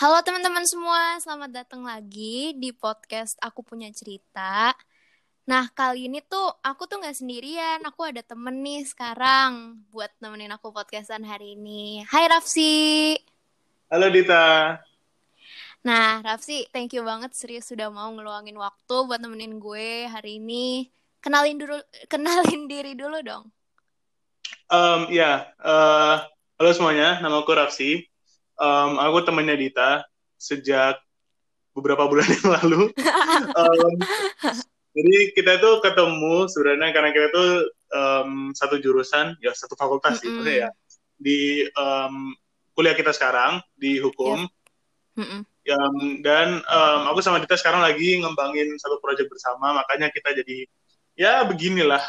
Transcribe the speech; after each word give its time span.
Halo 0.00 0.16
teman-teman 0.24 0.64
semua, 0.64 1.20
selamat 1.20 1.60
datang 1.60 1.84
lagi 1.84 2.56
di 2.56 2.72
podcast 2.72 3.36
Aku 3.36 3.60
Punya 3.60 3.92
Cerita. 3.92 4.72
Nah, 5.44 5.68
kali 5.76 6.08
ini 6.08 6.24
tuh 6.24 6.56
aku 6.64 6.88
tuh 6.88 7.04
nggak 7.04 7.20
sendirian, 7.20 7.84
aku 7.84 8.08
ada 8.08 8.24
temen 8.24 8.64
nih 8.64 8.80
sekarang 8.88 9.76
buat 9.92 10.08
nemenin 10.24 10.56
aku 10.56 10.72
podcastan 10.72 11.20
hari 11.20 11.52
ini. 11.52 12.00
Hai 12.08 12.32
Rafsi. 12.32 13.12
Halo 13.92 14.08
Dita. 14.08 14.80
Nah, 15.84 16.24
Rafsi, 16.24 16.64
thank 16.72 16.96
you 16.96 17.04
banget 17.04 17.36
serius 17.36 17.68
sudah 17.68 17.92
mau 17.92 18.08
ngeluangin 18.08 18.56
waktu 18.56 18.96
buat 19.04 19.20
nemenin 19.20 19.60
gue 19.60 20.08
hari 20.08 20.40
ini. 20.40 20.88
Kenalin 21.20 21.60
dulu, 21.60 21.76
kenalin 22.12 22.64
diri 22.72 22.96
dulu 22.96 23.20
dong. 23.20 23.52
Um, 24.72 25.12
ya, 25.12 25.52
uh, 25.60 26.24
halo 26.56 26.72
semuanya, 26.72 27.20
nama 27.20 27.44
aku 27.44 27.52
Rafsi 27.52 28.09
um, 28.60 29.00
aku 29.00 29.24
temannya 29.24 29.56
Dita 29.56 30.04
sejak 30.36 31.00
beberapa 31.72 32.04
bulan 32.06 32.28
yang 32.28 32.48
lalu. 32.60 32.92
um, 33.56 33.94
jadi 34.92 35.16
kita 35.32 35.58
tuh 35.64 35.80
ketemu 35.80 36.46
sebenarnya 36.52 36.88
karena 36.92 37.10
kita 37.16 37.28
tuh 37.32 37.50
um, 37.96 38.30
satu 38.52 38.76
jurusan, 38.78 39.40
ya 39.40 39.56
satu 39.56 39.74
fakultas 39.74 40.20
mm 40.20 40.28
-hmm. 40.28 40.44
sih, 40.44 40.56
ya 40.60 40.70
di 41.20 41.68
um, 41.76 42.32
kuliah 42.72 42.96
kita 42.96 43.12
sekarang 43.12 43.60
di 43.76 44.00
hukum. 44.00 44.48
Yep. 44.48 45.20
Mm 45.20 45.26
-mm. 45.26 45.40
Um, 45.70 46.24
dan 46.24 46.64
um, 46.66 47.00
aku 47.12 47.20
sama 47.22 47.38
Dita 47.38 47.54
sekarang 47.54 47.84
lagi 47.84 48.18
ngembangin 48.18 48.74
satu 48.80 48.98
proyek 48.98 49.28
bersama, 49.28 49.76
makanya 49.76 50.08
kita 50.10 50.32
jadi 50.42 50.66
ya 51.14 51.44
beginilah. 51.46 52.00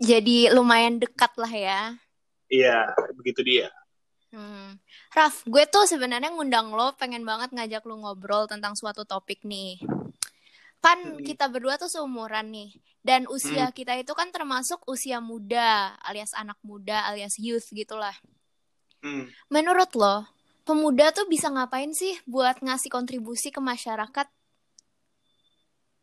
Jadi 0.00 0.48
lumayan 0.54 0.96
dekat 1.02 1.34
lah 1.36 1.50
ya. 1.50 1.80
Iya, 2.46 2.94
begitu 3.18 3.42
dia. 3.42 3.68
Hmm. 4.30 4.78
Raf, 5.16 5.48
gue 5.48 5.64
tuh 5.64 5.88
sebenarnya 5.88 6.28
ngundang 6.28 6.76
lo 6.76 6.92
pengen 7.00 7.24
banget 7.24 7.48
ngajak 7.56 7.88
lo 7.88 7.96
ngobrol 8.04 8.44
tentang 8.44 8.76
suatu 8.76 9.08
topik 9.08 9.48
nih. 9.48 9.80
Kan 10.84 11.24
kita 11.24 11.48
berdua 11.48 11.80
tuh 11.80 11.88
seumuran 11.88 12.52
nih. 12.52 12.76
Dan 13.00 13.24
usia 13.32 13.72
hmm. 13.72 13.72
kita 13.72 13.96
itu 13.96 14.12
kan 14.12 14.28
termasuk 14.28 14.84
usia 14.84 15.24
muda, 15.24 15.96
alias 16.04 16.36
anak 16.36 16.60
muda, 16.60 17.08
alias 17.08 17.40
youth 17.40 17.64
gitulah. 17.72 18.12
Hmm. 19.00 19.24
Menurut 19.48 19.88
lo, 19.96 20.28
pemuda 20.68 21.08
tuh 21.16 21.24
bisa 21.32 21.48
ngapain 21.48 21.96
sih 21.96 22.12
buat 22.28 22.60
ngasih 22.60 22.92
kontribusi 22.92 23.48
ke 23.48 23.62
masyarakat? 23.62 24.28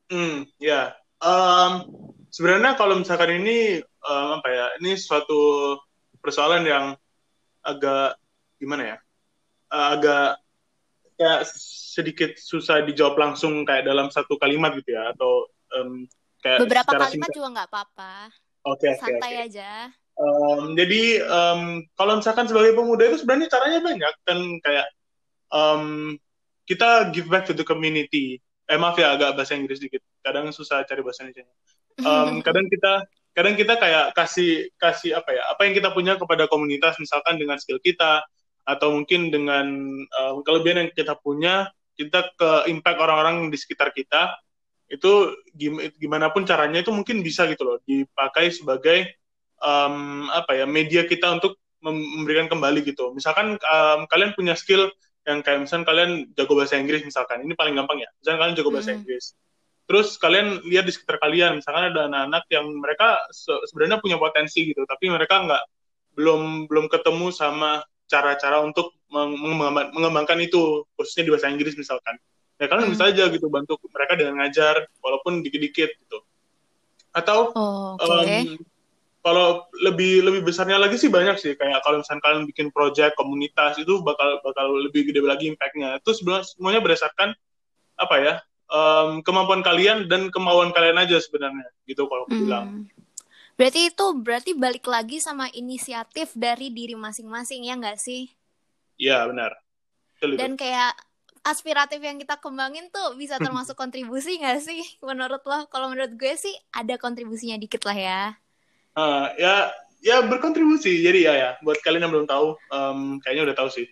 Hmm, 0.10 0.50
ya. 0.58 0.98
Um, 1.22 1.86
sebenarnya 2.34 2.74
kalau 2.82 2.98
misalkan 2.98 3.46
ini 3.46 3.78
um, 4.10 4.42
apa 4.42 4.50
ya? 4.50 4.66
Ini 4.82 4.98
suatu 4.98 5.78
persoalan 6.18 6.66
yang 6.66 6.86
agak 7.62 8.23
gimana 8.64 8.96
ya 8.96 8.98
uh, 9.76 9.88
agak 10.00 10.40
kayak 11.20 11.42
sedikit 11.94 12.32
susah 12.40 12.82
dijawab 12.88 13.20
langsung 13.20 13.68
kayak 13.68 13.86
dalam 13.86 14.08
satu 14.10 14.40
kalimat 14.40 14.74
gitu 14.80 14.96
ya 14.96 15.12
atau 15.12 15.52
um, 15.76 16.08
kayak 16.40 16.64
beberapa 16.64 16.92
kalimat 16.96 17.30
singkat. 17.30 17.38
juga 17.38 17.48
nggak 17.60 17.70
apa-apa. 17.70 18.14
Okay, 18.64 18.96
santai 18.96 19.20
okay, 19.20 19.36
okay. 19.36 19.48
aja. 19.52 19.72
Um, 20.16 20.74
jadi 20.80 21.04
um, 21.28 21.84
kalau 22.00 22.24
misalkan 22.24 22.48
sebagai 22.48 22.74
pemuda 22.80 23.04
itu 23.12 23.20
sebenarnya 23.20 23.52
caranya 23.52 23.80
banyak 23.84 24.14
kan 24.24 24.40
kayak 24.64 24.88
um, 25.52 26.16
kita 26.64 27.12
give 27.12 27.28
back 27.28 27.44
to 27.44 27.54
the 27.54 27.68
community. 27.68 28.40
Eh 28.72 28.80
maaf 28.80 28.96
ya 28.96 29.20
agak 29.20 29.36
bahasa 29.36 29.60
Inggris 29.60 29.84
dikit. 29.84 30.00
Kadang 30.24 30.50
susah 30.56 30.88
cari 30.88 31.04
bahasa 31.04 31.28
Indonesia 31.28 31.52
um, 32.02 32.42
kadang 32.46 32.66
kita 32.70 33.06
kadang 33.34 33.56
kita 33.58 33.74
kayak 33.78 34.06
kasih 34.14 34.70
kasih 34.78 35.18
apa 35.18 35.30
ya 35.34 35.44
apa 35.50 35.62
yang 35.66 35.74
kita 35.74 35.90
punya 35.94 36.14
kepada 36.18 36.46
komunitas 36.50 36.98
misalkan 37.02 37.38
dengan 37.38 37.58
skill 37.58 37.82
kita 37.82 38.22
atau 38.64 38.96
mungkin 38.96 39.32
dengan 39.32 39.68
uh, 40.08 40.40
kelebihan 40.44 40.88
yang 40.88 40.92
kita 40.96 41.20
punya 41.20 41.68
kita 41.94 42.34
ke 42.34 42.72
impact 42.72 42.98
orang-orang 42.98 43.52
di 43.54 43.58
sekitar 43.60 43.94
kita 43.94 44.34
itu 44.90 45.34
gimana 45.98 46.30
pun 46.30 46.46
caranya 46.46 46.82
itu 46.86 46.94
mungkin 46.94 47.26
bisa 47.26 47.50
gitu 47.50 47.66
loh 47.66 47.78
dipakai 47.84 48.54
sebagai 48.54 49.10
um, 49.64 50.28
apa 50.30 50.60
ya 50.60 50.66
media 50.70 51.08
kita 51.08 51.40
untuk 51.40 51.58
memberikan 51.84 52.48
kembali 52.48 52.80
gitu. 52.88 53.12
Misalkan 53.12 53.60
um, 53.60 54.00
kalian 54.08 54.32
punya 54.38 54.56
skill 54.56 54.88
yang 55.28 55.44
kayak 55.44 55.68
misalkan 55.68 55.88
kalian 55.88 56.12
jago 56.36 56.56
bahasa 56.56 56.80
Inggris 56.80 57.04
misalkan 57.04 57.44
ini 57.44 57.56
paling 57.56 57.76
gampang 57.76 58.00
ya. 58.00 58.10
Misalkan 58.24 58.40
kalian 58.40 58.56
jago 58.56 58.70
bahasa 58.72 58.92
hmm. 58.96 59.00
Inggris. 59.04 59.26
Terus 59.84 60.16
kalian 60.16 60.64
lihat 60.64 60.88
di 60.88 60.94
sekitar 60.96 61.20
kalian 61.20 61.60
misalkan 61.60 61.92
ada 61.92 62.08
anak-anak 62.08 62.44
yang 62.48 62.66
mereka 62.80 63.20
se 63.36 63.52
sebenarnya 63.68 64.00
punya 64.00 64.16
potensi 64.16 64.64
gitu 64.64 64.88
tapi 64.88 65.12
mereka 65.12 65.44
nggak 65.44 65.64
belum 66.16 66.72
belum 66.72 66.88
ketemu 66.88 67.28
sama 67.36 67.84
cara-cara 68.10 68.62
untuk 68.62 68.94
mengembangkan, 69.14 70.42
itu 70.42 70.86
khususnya 70.98 71.30
di 71.30 71.32
bahasa 71.32 71.54
Inggris 71.54 71.78
misalkan 71.78 72.18
ya 72.58 72.66
kalian 72.70 72.90
hmm. 72.90 72.96
bisa 72.96 73.04
aja 73.10 73.24
gitu 73.34 73.50
bantu 73.50 73.78
mereka 73.92 74.14
dengan 74.16 74.42
ngajar 74.42 74.88
walaupun 75.02 75.42
dikit-dikit 75.42 75.90
gitu 76.00 76.20
atau 77.14 77.54
oh, 77.54 77.98
okay. 77.98 78.58
um, 78.58 78.62
kalau 79.24 79.70
lebih 79.84 80.26
lebih 80.26 80.42
besarnya 80.48 80.82
lagi 80.82 80.98
sih 80.98 81.10
banyak 81.10 81.38
sih 81.38 81.54
kayak 81.54 81.82
kalau 81.86 82.02
misalnya 82.02 82.24
kalian 82.26 82.44
bikin 82.50 82.68
project 82.74 83.14
komunitas 83.20 83.78
itu 83.78 84.02
bakal 84.02 84.42
bakal 84.42 84.70
lebih 84.70 85.10
gede 85.10 85.22
lagi 85.22 85.50
impactnya 85.50 86.02
itu 86.02 86.12
sebenarnya 86.14 86.46
semuanya 86.50 86.82
berdasarkan 86.82 87.30
apa 88.00 88.16
ya 88.18 88.34
um, 88.74 89.22
kemampuan 89.22 89.62
kalian 89.62 90.10
dan 90.10 90.34
kemauan 90.34 90.74
kalian 90.74 90.98
aja 90.98 91.22
sebenarnya 91.22 91.70
gitu 91.86 92.10
kalau 92.10 92.26
aku 92.26 92.34
hmm. 92.34 92.44
bilang. 92.48 92.68
Berarti 93.64 93.96
itu 93.96 94.06
berarti 94.20 94.52
balik 94.60 94.84
lagi 94.92 95.24
sama 95.24 95.48
inisiatif 95.56 96.36
dari 96.36 96.68
diri 96.68 97.00
masing-masing 97.00 97.64
ya 97.64 97.80
nggak 97.80 97.96
sih? 97.96 98.28
Iya 99.00 99.24
benar. 99.24 99.56
Betul, 100.20 100.36
dan 100.36 100.60
kayak 100.60 100.92
aspiratif 101.48 102.04
yang 102.04 102.20
kita 102.20 102.44
kembangin 102.44 102.92
tuh 102.92 103.16
bisa 103.16 103.40
termasuk 103.40 103.80
kontribusi 103.80 104.36
nggak 104.36 104.60
sih 104.60 104.84
menurut 105.08 105.40
lo? 105.48 105.64
Kalau 105.72 105.88
menurut 105.88 106.12
gue 106.20 106.36
sih 106.36 106.52
ada 106.76 107.00
kontribusinya 107.00 107.56
dikit 107.56 107.88
lah 107.88 107.96
ya. 107.96 108.22
Uh, 109.00 109.32
ya 109.40 109.72
ya 110.04 110.20
berkontribusi 110.28 111.00
jadi 111.00 111.20
ya 111.32 111.34
ya 111.40 111.50
buat 111.64 111.80
kalian 111.80 112.04
yang 112.04 112.12
belum 112.12 112.28
tahu 112.28 112.60
um, 112.68 113.24
kayaknya 113.24 113.48
udah 113.48 113.56
tahu 113.56 113.72
sih 113.72 113.88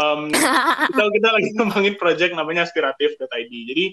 um, 0.00 0.32
kita 0.90 1.02
kita 1.06 1.28
lagi 1.30 1.48
ngembangin 1.54 1.94
project 2.00 2.32
namanya 2.32 2.64
aspiratif.id 2.64 3.52
jadi 3.68 3.84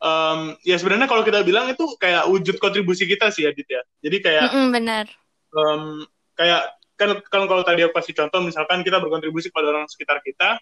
um, 0.00 0.56
ya 0.64 0.76
sebenarnya 0.80 1.06
kalau 1.06 1.22
kita 1.22 1.44
bilang 1.44 1.68
itu 1.70 1.84
kayak 2.00 2.26
wujud 2.26 2.56
kontribusi 2.58 3.04
kita 3.06 3.30
sih 3.30 3.46
Adit 3.46 3.68
ya. 3.68 3.82
Jadi 4.02 4.16
kayak 4.24 4.44
mm 4.50 4.56
-mm, 4.56 4.66
benar. 4.72 5.06
Um, 5.52 6.04
kayak 6.34 6.74
kan 6.96 7.16
kan 7.28 7.48
kalau 7.48 7.64
tadi 7.64 7.84
aku 7.84 7.96
kasih 7.96 8.12
contoh 8.16 8.44
misalkan 8.44 8.84
kita 8.84 9.00
berkontribusi 9.00 9.48
kepada 9.48 9.72
orang 9.72 9.88
sekitar 9.88 10.20
kita, 10.20 10.60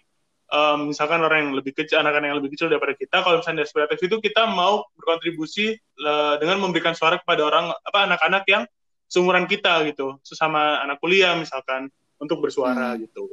um, 0.51 0.91
misalkan 0.91 1.19
orang 1.19 1.49
yang 1.49 1.51
lebih 1.55 1.75
kecil, 1.75 1.99
anak-anak 1.99 2.27
yang 2.31 2.39
lebih 2.39 2.55
kecil 2.55 2.67
daripada 2.71 2.95
kita, 2.95 3.19
kalau 3.19 3.43
misalnya 3.43 3.67
aspiratif 3.67 3.99
itu 3.99 4.15
kita 4.23 4.47
mau 4.47 4.87
berkontribusi 4.95 5.75
uh, 6.03 6.39
dengan 6.39 6.63
memberikan 6.63 6.95
suara 6.95 7.19
kepada 7.19 7.43
orang 7.43 7.75
apa 7.75 7.99
anak-anak 8.07 8.43
yang 8.47 8.63
seumuran 9.09 9.49
kita 9.49 9.83
gitu, 9.89 10.15
sesama 10.23 10.79
anak 10.85 11.01
kuliah 11.01 11.35
misalkan 11.35 11.91
untuk 12.21 12.39
bersuara 12.39 12.93
hmm. 12.93 12.99
gitu. 13.03 13.23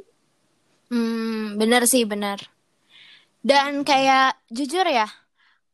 Hmm, 0.87 1.59
benar 1.59 1.83
sih 1.87 2.07
benar. 2.07 2.39
Dan 3.43 3.87
kayak 3.87 4.35
jujur 4.51 4.83
ya, 4.83 5.07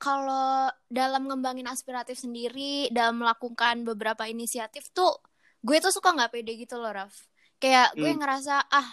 kalau 0.04 0.68
dalam 0.92 1.32
ngembangin 1.32 1.64
aspiratif 1.72 2.20
sendiri, 2.20 2.92
dalam 2.92 3.24
melakukan 3.24 3.88
beberapa 3.88 4.28
inisiatif 4.28 4.92
tuh, 4.92 5.16
gue 5.64 5.80
tuh 5.80 5.96
suka 5.96 6.12
nggak 6.12 6.36
pede 6.36 6.60
gitu 6.60 6.76
loh, 6.76 6.92
Raf. 6.92 7.16
Kayak 7.56 7.96
gue 7.96 8.12
hmm. 8.12 8.20
ngerasa, 8.20 8.68
ah, 8.68 8.90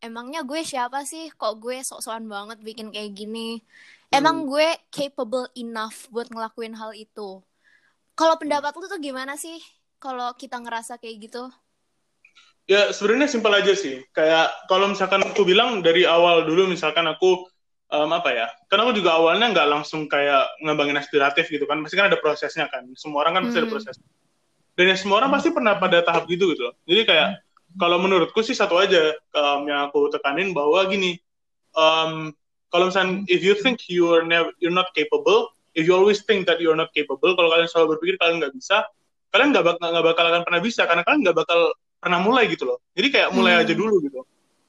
emangnya 0.00 0.40
gue 0.40 0.64
siapa 0.64 1.04
sih? 1.04 1.28
Kok 1.36 1.60
gue 1.60 1.84
sok-sokan 1.84 2.24
banget 2.24 2.64
bikin 2.64 2.88
kayak 2.88 3.12
gini? 3.12 3.60
Emang 4.08 4.40
hmm. 4.40 4.48
gue 4.48 4.68
capable 4.88 5.52
enough 5.52 6.08
buat 6.08 6.32
ngelakuin 6.32 6.72
hal 6.80 6.96
itu? 6.96 7.44
Kalau 8.16 8.40
pendapat 8.40 8.72
lu 8.80 8.88
tuh 8.88 8.96
gimana 9.04 9.36
sih? 9.36 9.60
Kalau 10.00 10.32
kita 10.32 10.64
ngerasa 10.64 10.96
kayak 10.96 11.28
gitu? 11.28 11.44
Ya 12.64 12.88
sebenarnya 12.88 13.28
simpel 13.28 13.52
aja 13.52 13.76
sih. 13.76 14.00
Kayak 14.16 14.48
kalau 14.72 14.88
misalkan 14.88 15.20
aku 15.20 15.44
bilang 15.44 15.84
dari 15.84 16.08
awal 16.08 16.48
dulu, 16.48 16.72
misalkan 16.72 17.04
aku 17.04 17.52
um, 17.94 18.10
apa 18.10 18.30
ya? 18.34 18.46
Karena 18.66 18.90
aku 18.90 18.94
juga 18.98 19.14
awalnya 19.14 19.54
nggak 19.54 19.68
langsung 19.70 20.10
kayak 20.10 20.58
ngembangin 20.60 20.98
aspiratif 20.98 21.46
gitu 21.46 21.64
kan. 21.70 21.78
Pasti 21.86 21.94
kan 21.94 22.10
ada 22.10 22.18
prosesnya 22.18 22.66
kan. 22.66 22.90
Semua 22.98 23.22
orang 23.22 23.38
kan 23.38 23.42
pasti 23.46 23.58
ada 23.62 23.70
hmm. 23.70 23.76
proses. 23.78 23.96
Dan 24.74 24.90
ya 24.90 24.96
semua 24.98 25.22
orang 25.22 25.30
pasti 25.30 25.54
pernah 25.54 25.78
pada 25.78 26.02
tahap 26.02 26.26
gitu 26.26 26.50
gitu 26.50 26.66
loh. 26.66 26.74
Jadi 26.90 27.02
kayak 27.06 27.28
kalau 27.78 27.98
menurutku 28.02 28.42
sih 28.42 28.54
satu 28.54 28.78
aja 28.78 29.14
um, 29.34 29.66
yang 29.70 29.86
aku 29.90 30.10
tekanin 30.10 30.50
bahwa 30.50 30.82
gini, 30.90 31.18
um, 31.78 32.34
kalau 32.74 32.90
misalnya 32.90 33.22
if 33.30 33.46
you 33.46 33.54
think 33.62 33.86
you 33.86 34.10
are 34.10 34.26
never 34.26 34.50
you're 34.58 34.74
not 34.74 34.90
capable, 34.98 35.54
if 35.78 35.86
you 35.86 35.94
always 35.94 36.26
think 36.26 36.42
that 36.46 36.58
you're 36.58 36.78
not 36.78 36.90
capable, 36.90 37.34
kalau 37.38 37.50
kalian 37.54 37.70
selalu 37.70 37.98
berpikir 37.98 38.18
kalian 38.18 38.42
nggak 38.42 38.54
bisa, 38.54 38.82
kalian 39.30 39.54
nggak 39.54 39.66
bakal 39.66 39.86
nggak 39.94 40.06
bakal 40.06 40.24
akan 40.26 40.42
pernah 40.42 40.62
bisa 40.62 40.82
karena 40.90 41.02
kalian 41.06 41.20
nggak 41.22 41.38
bakal 41.38 41.60
pernah 42.02 42.20
mulai 42.22 42.50
gitu 42.50 42.66
loh. 42.66 42.78
Jadi 42.98 43.08
kayak 43.14 43.30
mulai 43.30 43.58
hmm. 43.58 43.62
aja 43.62 43.74
dulu 43.78 43.94
gitu. 44.02 44.20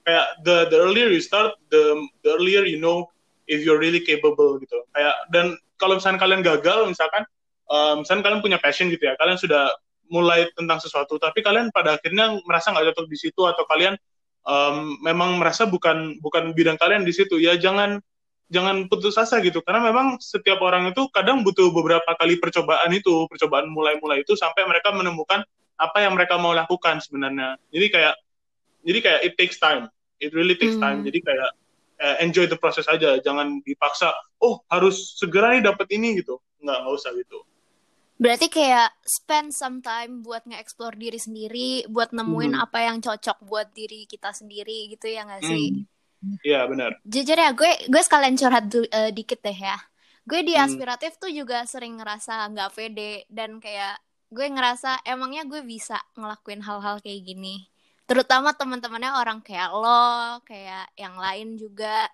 Kayak 0.06 0.27
the 0.45 0.69
the 0.69 0.77
earlier 0.77 1.10
you 1.10 1.22
start, 1.22 1.57
the 1.74 1.98
the 2.22 2.38
earlier 2.38 2.62
you 2.62 2.77
know 2.77 3.10
if 3.46 3.64
you're 3.66 3.80
really 3.80 4.02
capable 4.02 4.58
gitu. 4.62 4.84
Kayak 4.94 5.16
dan 5.34 5.46
kalau 5.80 5.98
misalnya 6.00 6.20
kalian 6.22 6.42
gagal 6.42 6.90
misalkan 6.90 7.24
um, 7.70 8.02
misalnya 8.02 8.24
kalian 8.32 8.42
punya 8.42 8.58
passion 8.62 8.88
gitu 8.92 9.06
ya 9.06 9.14
kalian 9.20 9.40
sudah 9.40 9.72
mulai 10.06 10.46
tentang 10.54 10.78
sesuatu 10.78 11.18
tapi 11.18 11.42
kalian 11.42 11.74
pada 11.74 11.98
akhirnya 11.98 12.38
merasa 12.46 12.70
nggak 12.70 12.94
cocok 12.94 13.08
di 13.10 13.18
situ 13.18 13.42
atau 13.42 13.66
kalian 13.66 13.98
um, 14.46 14.96
memang 15.02 15.42
merasa 15.42 15.66
bukan 15.66 16.22
bukan 16.22 16.54
bidang 16.54 16.78
kalian 16.78 17.04
di 17.04 17.12
situ 17.12 17.42
ya 17.42 17.58
jangan 17.58 18.00
jangan 18.50 18.86
putus 18.90 19.18
asa 19.18 19.42
gitu. 19.42 19.62
Karena 19.66 19.82
memang 19.90 20.22
setiap 20.22 20.62
orang 20.62 20.94
itu 20.94 21.10
kadang 21.10 21.42
butuh 21.42 21.74
beberapa 21.74 22.14
kali 22.18 22.38
percobaan 22.38 22.90
itu 22.94 23.26
percobaan 23.30 23.70
mulai-mulai 23.70 24.22
itu 24.22 24.38
sampai 24.38 24.66
mereka 24.70 24.94
menemukan 24.94 25.42
apa 25.76 25.98
yang 26.00 26.16
mereka 26.16 26.38
mau 26.40 26.54
lakukan 26.54 27.02
sebenarnya. 27.02 27.60
Jadi 27.74 27.88
kayak 27.92 28.16
jadi 28.86 29.00
kayak 29.02 29.22
it 29.26 29.34
takes 29.36 29.58
time. 29.58 29.90
It 30.22 30.32
really 30.32 30.56
takes 30.56 30.78
time. 30.80 31.04
Hmm. 31.04 31.08
jadi 31.10 31.20
kayak 31.26 31.50
eh, 31.98 32.16
enjoy 32.24 32.46
the 32.46 32.58
process 32.58 32.88
aja 32.88 33.18
jangan 33.20 33.60
dipaksa 33.62 34.12
oh 34.42 34.64
harus 34.68 35.16
segera 35.16 35.56
nih 35.56 35.64
dapat 35.64 35.88
ini 35.94 36.20
gitu 36.20 36.40
nggak 36.62 36.78
nggak 36.84 36.96
usah 36.96 37.12
gitu 37.16 37.40
Berarti 38.16 38.48
kayak 38.48 38.96
spend 39.04 39.52
some 39.52 39.84
time 39.84 40.24
buat 40.24 40.48
nge-explore 40.48 40.96
diri 40.96 41.20
sendiri, 41.20 41.84
buat 41.92 42.16
nemuin 42.16 42.56
Hmm. 42.56 42.64
apa 42.64 42.88
yang 42.88 43.04
cocok 43.04 43.44
buat 43.44 43.76
diri 43.76 44.08
kita 44.08 44.32
sendiri 44.32 44.88
gitu 44.88 45.12
ya 45.12 45.28
nggak 45.28 45.44
sih? 45.44 45.84
Hmm. 46.24 46.40
Iya 46.40 46.64
benar 46.66 46.96
Jujur 47.04 47.36
ya, 47.36 47.52
gue 47.52 47.92
gue 47.92 48.02
sekalian 48.02 48.40
curhat 48.40 48.72
du- 48.72 48.88
eh, 48.88 49.12
dikit 49.12 49.44
deh 49.44 49.54
ya. 49.54 49.76
Gue 50.24 50.48
di 50.48 50.56
Hmm. 50.56 50.64
aspiratif 50.64 51.20
tuh 51.20 51.28
juga 51.28 51.68
sering 51.68 52.00
ngerasa 52.00 52.50
nggak 52.56 52.72
pede 52.72 53.28
dan 53.28 53.60
kayak 53.60 54.00
gue 54.32 54.48
ngerasa 54.48 55.04
emangnya 55.04 55.44
gue 55.44 55.60
bisa 55.68 56.00
ngelakuin 56.16 56.64
hal-hal 56.64 57.04
kayak 57.04 57.20
gini. 57.20 57.68
Terutama 58.06 58.54
teman-temannya 58.54 59.18
orang 59.18 59.42
kayak 59.42 59.69
lo, 59.74 60.38
kayak 60.46 60.94
yang 60.94 61.18
lain 61.18 61.57
juga. 61.57 62.06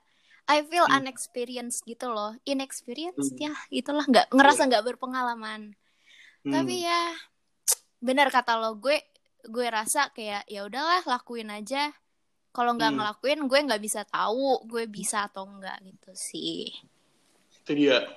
I 0.48 0.64
feel 0.68 0.88
Hmm. 0.88 1.04
unexperienced 1.04 1.84
gitu 1.84 2.12
loh, 2.12 2.36
inexperienced 2.44 3.36
Hmm. 3.36 3.52
ya, 3.52 3.54
itulah 3.72 4.04
nggak 4.08 4.32
ngerasa 4.32 4.68
nggak 4.68 4.84
berpengalaman. 4.88 5.76
Hmm. 6.44 6.52
Tapi 6.52 6.76
ya 6.84 7.02
benar 8.02 8.28
kata 8.34 8.58
lo, 8.58 8.76
gue 8.76 9.00
gue 9.48 9.68
rasa 9.68 10.10
kayak 10.12 10.48
ya 10.48 10.66
udahlah 10.68 11.04
lakuin 11.08 11.52
aja. 11.52 11.92
Kalau 12.52 12.76
nggak 12.76 12.92
Hmm. 12.92 12.98
ngelakuin, 13.00 13.40
gue 13.48 13.60
nggak 13.68 13.84
bisa 13.84 14.02
tahu 14.04 14.64
gue 14.68 14.84
bisa 14.92 15.28
atau 15.28 15.48
enggak 15.48 15.78
gitu 15.84 16.12
sih. 16.16 16.72
itu 17.62 17.78
dia 17.78 18.10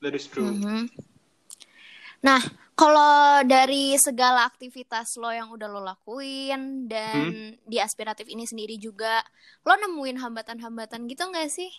that 0.00 0.16
is 0.16 0.24
true 0.24 0.56
Mhm. 0.56 0.88
Nah, 2.24 2.40
kalau 2.76 3.40
dari 3.48 3.96
segala 3.96 4.44
aktivitas 4.44 5.16
lo 5.16 5.32
yang 5.32 5.48
udah 5.48 5.68
lo 5.68 5.80
lakuin 5.80 6.84
dan 6.92 7.56
di 7.64 7.76
aspiratif 7.80 8.28
ini 8.28 8.44
sendiri 8.44 8.76
juga, 8.76 9.24
lo 9.64 9.72
nemuin 9.80 10.20
hambatan-hambatan 10.20 11.08
gitu 11.08 11.24
nggak 11.24 11.48
sih? 11.48 11.72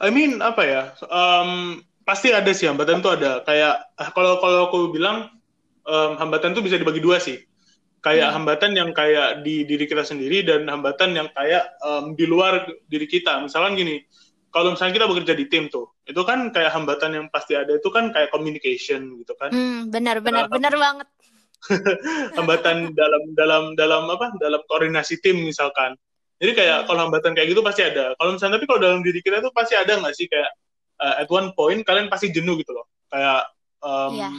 I 0.00 0.08
mean 0.12 0.40
apa 0.40 0.62
ya? 0.64 0.82
Um, 1.08 1.80
pasti 2.08 2.32
ada 2.32 2.50
sih 2.52 2.66
hambatan 2.68 3.04
tuh 3.04 3.16
ada. 3.16 3.44
Kayak 3.44 3.92
ah, 4.00 4.08
kalau 4.16 4.40
kalau 4.40 4.72
aku 4.72 4.78
bilang 4.92 5.28
um, 5.84 6.12
hambatan 6.16 6.56
tuh 6.56 6.64
bisa 6.64 6.80
dibagi 6.80 7.00
dua 7.04 7.20
sih. 7.20 7.38
Kayak 8.00 8.32
Hmm. 8.32 8.36
hambatan 8.40 8.72
yang 8.72 8.90
kayak 8.96 9.44
di 9.44 9.68
diri 9.68 9.84
kita 9.84 10.04
sendiri 10.08 10.40
dan 10.48 10.64
hambatan 10.64 11.12
yang 11.12 11.28
kayak 11.36 11.76
um, 11.84 12.16
di 12.16 12.24
luar 12.24 12.64
diri 12.88 13.04
kita. 13.04 13.44
Misalkan 13.44 13.76
gini, 13.76 14.00
kalau 14.50 14.74
misalnya 14.74 14.94
kita 14.98 15.06
bekerja 15.06 15.34
di 15.38 15.46
tim 15.46 15.70
tuh, 15.70 15.94
itu 16.04 16.18
kan 16.26 16.50
kayak 16.50 16.74
hambatan 16.74 17.10
yang 17.14 17.26
pasti 17.30 17.54
ada 17.54 17.70
itu 17.74 17.86
kan 17.88 18.10
kayak 18.10 18.30
communication 18.30 19.18
gitu 19.22 19.32
kan. 19.38 19.50
Hmm, 19.54 19.88
benar 19.88 20.18
benar 20.20 20.46
Ah. 20.46 20.50
benar 20.50 20.74
banget. 20.74 21.08
hambatan 22.38 22.90
dalam 22.96 23.22
dalam 23.36 23.62
dalam 23.78 24.02
apa? 24.10 24.32
Dalam 24.36 24.60
koordinasi 24.66 25.20
tim 25.20 25.38
misalkan. 25.38 25.94
Jadi 26.40 26.52
kayak 26.56 26.76
Hmm. 26.82 26.86
kalau 26.88 27.00
hambatan 27.08 27.36
kayak 27.36 27.52
gitu 27.52 27.60
pasti 27.60 27.84
ada. 27.84 28.16
Kalau 28.16 28.34
misalnya 28.34 28.56
tapi 28.58 28.66
kalau 28.66 28.80
dalam 28.80 29.00
diri 29.04 29.20
kita 29.20 29.44
tuh 29.44 29.52
pasti 29.52 29.76
ada 29.76 29.92
nggak 30.00 30.14
sih 30.16 30.26
kayak 30.26 30.50
uh, 30.98 31.20
at 31.20 31.28
one 31.28 31.52
point 31.52 31.84
kalian 31.84 32.08
pasti 32.08 32.32
jenuh 32.32 32.56
gitu 32.58 32.72
loh. 32.72 32.88
Kayak 33.12 33.44
um, 33.84 34.12
Iya. 34.16 34.30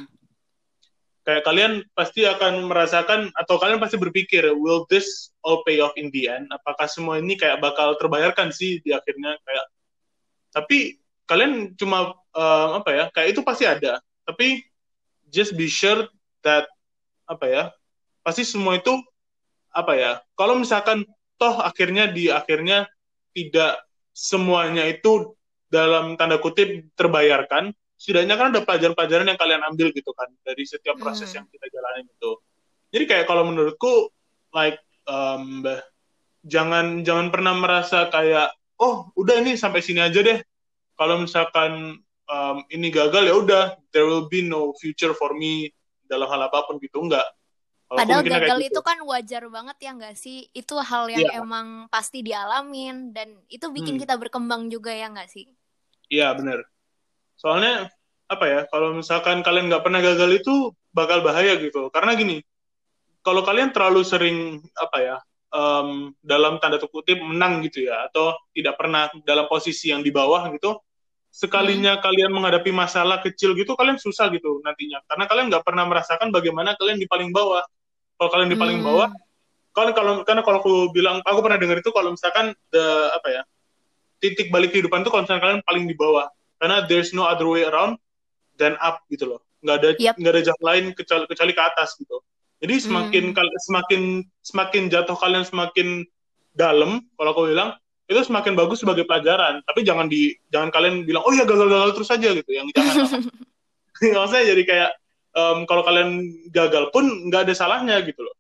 kayak 1.22 1.46
kalian 1.46 1.86
pasti 1.94 2.26
akan 2.26 2.66
merasakan 2.66 3.30
atau 3.38 3.62
kalian 3.62 3.78
pasti 3.78 4.02
berpikir 4.02 4.42
will 4.58 4.90
this 4.90 5.30
all 5.46 5.62
pay 5.62 5.78
off 5.78 5.94
in 5.94 6.10
the 6.10 6.26
end? 6.26 6.50
Apakah 6.50 6.90
semua 6.90 7.22
ini 7.22 7.38
kayak 7.38 7.62
bakal 7.62 7.94
terbayarkan 8.02 8.50
sih 8.50 8.82
di 8.82 8.90
akhirnya 8.90 9.38
kayak 9.46 9.66
tapi 10.52 11.00
kalian 11.26 11.74
cuma 11.80 12.16
um, 12.36 12.70
apa 12.84 12.90
ya? 12.92 13.06
Kayak 13.16 13.30
itu 13.36 13.42
pasti 13.44 13.64
ada. 13.68 14.04
Tapi 14.28 14.64
just 15.32 15.56
be 15.56 15.72
sure 15.72 16.08
that 16.44 16.68
apa 17.28 17.46
ya? 17.48 17.64
Pasti 18.22 18.44
semua 18.44 18.78
itu 18.78 18.92
apa 19.72 19.96
ya? 19.96 20.12
Kalau 20.36 20.60
misalkan 20.60 21.08
toh 21.40 21.58
akhirnya 21.64 22.12
di 22.12 22.28
akhirnya 22.30 22.86
tidak 23.32 23.82
semuanya 24.12 24.86
itu 24.86 25.34
dalam 25.72 26.20
tanda 26.20 26.36
kutip 26.38 26.92
terbayarkan, 27.00 27.72
setidaknya 27.96 28.36
kan 28.36 28.52
ada 28.52 28.62
pelajaran-pelajaran 28.68 29.32
yang 29.32 29.40
kalian 29.40 29.64
ambil 29.72 29.88
gitu 29.96 30.12
kan 30.12 30.28
dari 30.44 30.68
setiap 30.68 31.00
proses 31.00 31.32
Hmm. 31.32 31.42
yang 31.42 31.46
kita 31.48 31.66
jalanin 31.72 32.06
itu. 32.12 32.32
Jadi 32.92 33.04
kayak 33.08 33.26
kalau 33.26 33.48
menurutku 33.48 34.12
like 34.52 34.84
um, 35.08 35.64
jangan 36.44 37.08
jangan 37.08 37.32
pernah 37.32 37.56
merasa 37.56 38.12
kayak 38.12 38.52
oh 38.82 39.14
udah 39.14 39.40
ini 39.40 39.54
sampai 39.54 39.80
sini 39.86 40.02
aja 40.02 40.20
deh. 40.20 40.42
Kalau 40.98 41.22
misalkan 41.22 42.02
um, 42.28 42.58
ini 42.70 42.90
gagal 42.90 43.24
ya 43.30 43.36
udah 43.38 43.64
there 43.94 44.06
will 44.06 44.26
be 44.26 44.42
no 44.42 44.74
future 44.78 45.14
for 45.14 45.38
me 45.38 45.70
dalam 46.06 46.28
hal 46.28 46.50
apa 46.50 46.66
pun 46.66 46.82
gitu 46.82 47.00
enggak. 47.00 47.26
Kalau 47.88 47.98
aku 48.00 48.04
Padahal 48.08 48.24
gagal 48.24 48.58
gitu. 48.64 48.70
itu 48.72 48.82
kan 48.82 48.98
wajar 49.04 49.44
banget 49.52 49.78
ya 49.84 49.92
nggak 49.92 50.16
sih? 50.16 50.48
Itu 50.52 50.80
hal 50.80 51.12
yang 51.12 51.28
Iya. 51.28 51.44
emang 51.44 51.92
pasti 51.92 52.24
dialamin 52.24 53.12
dan 53.12 53.36
itu 53.48 53.68
bikin 53.68 54.00
Hmm. 54.00 54.02
kita 54.04 54.16
berkembang 54.16 54.72
juga 54.72 54.96
ya 54.96 55.12
nggak 55.12 55.28
sih? 55.28 55.46
Iya 56.08 56.32
benar. 56.36 56.64
Soalnya 57.36 57.92
apa 58.28 58.46
ya? 58.48 58.60
Kalau 58.72 58.96
misalkan 58.96 59.44
kalian 59.44 59.68
nggak 59.68 59.84
pernah 59.84 60.00
gagal 60.00 60.40
itu 60.40 60.72
bakal 60.96 61.20
bahaya 61.20 61.56
gitu. 61.60 61.92
Karena 61.92 62.16
gini, 62.16 62.40
kalau 63.24 63.44
kalian 63.44 63.76
terlalu 63.76 64.02
sering 64.08 64.38
apa 64.76 64.98
ya 65.04 65.16
em, 65.52 66.16
dalam 66.24 66.58
tanda 66.64 66.80
kutip 66.80 67.20
menang 67.20 67.62
gitu 67.68 67.86
ya, 67.86 68.08
atau 68.08 68.36
tidak 68.56 68.80
pernah 68.80 69.12
dalam 69.28 69.46
posisi 69.52 69.92
yang 69.92 70.02
di 70.02 70.10
bawah 70.10 70.48
gitu, 70.56 70.80
sekalinya 71.32 72.00
kalian 72.00 72.32
menghadapi 72.32 72.72
masalah 72.76 73.20
kecil 73.24 73.56
gitu, 73.56 73.76
kalian 73.76 74.00
susah 74.00 74.32
gitu 74.32 74.60
nantinya. 74.64 75.04
Karena 75.08 75.28
kalian 75.28 75.46
nggak 75.52 75.64
pernah 75.64 75.84
merasakan 75.88 76.32
bagaimana 76.32 76.76
kalian 76.76 77.00
di 77.00 77.08
paling 77.08 77.32
bawah. 77.32 77.64
Kalau 78.20 78.30
kalian 78.32 78.50
di 78.52 78.60
paling 78.60 78.80
Hmm. 78.80 78.88
bawah, 78.88 79.10
kalau 79.72 79.92
kalau 79.96 80.14
karena 80.28 80.42
kalau 80.44 80.58
aku 80.60 80.74
bilang, 80.92 81.24
aku 81.24 81.40
pernah 81.40 81.58
dengar 81.60 81.80
itu 81.80 81.92
kalau 81.96 82.12
misalkan 82.12 82.52
the 82.70 82.84
apa 83.16 83.28
ya 83.32 83.42
titik 84.22 84.54
balik 84.54 84.70
kehidupan 84.72 85.02
itu 85.02 85.10
kalau 85.10 85.26
misalkan 85.26 85.44
kalian 85.44 85.62
paling 85.66 85.84
di 85.90 85.96
bawah 85.98 86.30
karena 86.62 86.86
there's 86.86 87.10
no 87.12 87.26
other 87.26 87.50
way 87.50 87.66
around 87.66 87.98
than 88.56 88.78
up 88.78 89.02
gitu 89.10 89.26
loh 89.26 89.42
nggak 89.66 89.76
ada 89.82 89.90
Yap. 89.98 90.16
nggak 90.22 90.32
ada 90.38 90.42
jalan 90.46 90.64
lain 90.66 90.86
kecuali, 90.94 91.26
kecuali 91.26 91.52
ke 91.58 91.62
atas 91.66 91.98
gitu 91.98 92.22
jadi 92.62 92.76
semakin 92.78 93.24
Hmm. 93.34 93.58
semakin 93.66 94.02
semakin 94.46 94.84
jatuh 94.88 95.18
kalian 95.18 95.44
semakin 95.44 96.06
dalam 96.54 97.02
kalau 97.18 97.32
aku 97.34 97.50
bilang 97.50 97.74
itu 98.06 98.22
semakin 98.22 98.54
bagus 98.54 98.84
sebagai 98.84 99.08
pelajaran 99.08 99.64
tapi 99.66 99.82
jangan 99.82 100.06
di 100.06 100.36
jangan 100.52 100.70
kalian 100.70 101.04
bilang 101.04 101.24
oh 101.26 101.34
ya 101.34 101.48
gagal-gagal 101.48 101.96
terus 101.96 102.12
aja 102.12 102.30
gitu 102.38 102.52
yang 102.52 102.68
jangan 102.76 103.08
maksudnya 104.18 104.46
jadi 104.52 104.64
kayak 104.68 104.92
em, 105.32 105.58
kalau 105.66 105.84
kalian 105.86 106.10
gagal 106.52 106.90
pun 106.92 107.06
nggak 107.30 107.48
ada 107.48 107.54
salahnya 107.56 107.98
gitu 108.04 108.22
loh 108.26 108.36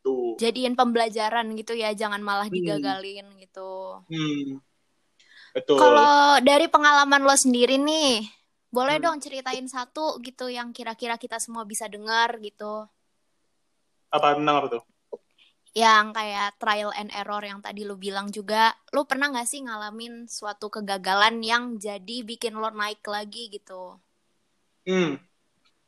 tuh 0.00 0.36
Jadiin 0.36 0.76
pembelajaran 0.76 1.46
gitu 1.56 1.72
ya, 1.72 1.94
jangan 1.96 2.20
malah 2.20 2.48
Hmm. 2.50 2.56
digagalin 2.60 3.24
gitu. 3.40 4.02
hmm. 4.04 4.60
betul 5.54 5.78
Kalau 5.80 6.42
dari 6.42 6.66
pengalaman 6.68 7.22
lo 7.24 7.32
sendiri 7.32 7.78
nih, 7.80 8.26
boleh 8.68 8.98
Hmm. 8.98 9.04
dong 9.04 9.18
ceritain 9.22 9.64
satu 9.64 10.18
gitu 10.20 10.50
yang 10.50 10.74
kira-kira 10.76 11.16
kita 11.16 11.38
semua 11.40 11.64
bisa 11.64 11.88
dengar 11.88 12.36
gitu. 12.42 12.84
Apa 14.14 14.28
tentang 14.38 14.56
apa 14.60 14.68
tuh 14.78 14.82
Yang 15.84 16.06
kayak 16.18 16.50
trial 16.62 16.90
and 17.00 17.10
error 17.20 17.42
yang 17.50 17.60
tadi 17.66 17.82
lo 17.88 17.94
bilang 18.06 18.26
juga, 18.38 18.64
lo 18.94 19.02
pernah 19.10 19.26
nggak 19.32 19.48
sih 19.52 19.60
ngalamin 19.66 20.14
suatu 20.36 20.66
kegagalan 20.74 21.36
yang 21.50 21.64
jadi 21.86 22.16
bikin 22.30 22.54
lo 22.62 22.70
naik 22.80 23.02
lagi 23.14 23.42
gitu? 23.56 23.82
Hmm. 24.86 25.16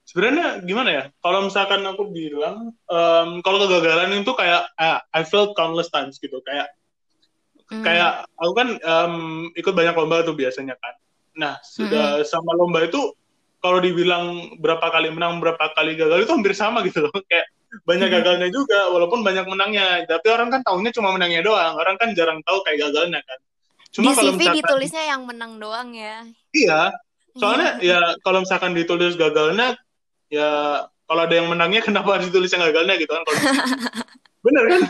Sebenarnya 0.07 0.63
gimana 0.69 0.91
ya? 0.99 1.05
Kalau 1.25 1.41
misalkan 1.47 1.83
aku 1.87 2.03
bilang, 2.15 2.71
em, 2.87 3.29
kalau 3.45 3.59
kegagalan 3.67 4.23
itu 4.23 4.33
kayak 4.41 4.71
ah, 4.79 5.03
I 5.11 5.23
felt 5.27 5.59
countless 5.59 5.91
times 5.91 6.17
gitu. 6.23 6.39
Kayak 6.47 6.69
Hmm. 7.67 7.83
kayak 7.83 8.31
aku 8.39 8.53
kan 8.55 8.69
em, 8.79 9.15
ikut 9.59 9.75
banyak 9.75 9.95
lomba 9.99 10.23
tuh 10.23 10.39
biasanya 10.39 10.79
kan. 10.79 10.95
Nah, 11.35 11.53
sudah 11.67 12.23
sama 12.23 12.55
lomba 12.55 12.87
itu 12.87 12.99
kalau 13.59 13.83
dibilang 13.83 14.55
berapa 14.63 14.87
kali 14.95 15.11
menang, 15.11 15.43
berapa 15.43 15.75
kali 15.75 15.99
gagal 15.99 16.25
itu 16.25 16.33
hampir 16.33 16.55
sama 16.55 16.87
gitu 16.87 17.03
loh. 17.05 17.13
Kayak 17.31 17.47
banyak 17.85 18.09
Hmm. 18.09 18.17
gagalnya 18.21 18.49
juga, 18.49 18.89
walaupun 18.91 19.21
banyak 19.21 19.45
menangnya. 19.45 20.05
Tapi 20.05 20.27
orang 20.29 20.49
kan 20.49 20.61
tahunya 20.63 20.91
cuma 20.93 21.13
menangnya 21.13 21.43
doang. 21.43 21.75
Orang 21.77 21.97
kan 21.97 22.13
jarang 22.13 22.41
tahu 22.43 22.63
kayak 22.63 22.89
gagalnya 22.89 23.21
kan. 23.21 23.39
Di 23.87 23.95
Cuma 23.95 24.13
kalau 24.13 24.33
CV 24.33 24.39
misalkan 24.39 24.57
ditulisnya 24.61 25.05
yang 25.07 25.23
menang 25.25 25.53
doang 25.57 25.89
ya. 25.91 26.21
iya, 26.53 26.93
soalnya 27.33 27.81
ya 27.81 28.01
kalau 28.21 28.45
misalkan 28.45 28.73
ditulis 28.73 29.13
gagalnya 29.15 29.73
ya 30.29 30.49
kalau 31.05 31.23
ada 31.25 31.35
yang 31.35 31.49
menangnya 31.49 31.81
kenapa 31.89 32.17
ditulis 32.19 32.49
yang 32.51 32.65
gagalnya 32.65 32.97
gitu 32.97 33.09
kan 33.09 33.23
kalau 33.23 33.39
bener 34.45 34.63
kan 34.67 34.81